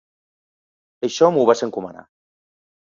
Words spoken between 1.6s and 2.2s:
encomanar.